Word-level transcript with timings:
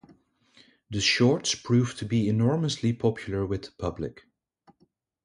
The 0.89 0.99
shorts 0.99 1.53
proved 1.53 1.99
to 1.99 2.05
be 2.05 2.27
enormously 2.27 2.91
popular 2.91 3.45
with 3.45 3.65
the 3.65 3.71
public. 3.73 4.23